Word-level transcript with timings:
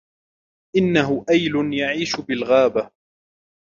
إنه 0.77 1.25
أيل 1.29 1.73
يعيش 1.73 2.15
بالغابة 2.19 2.91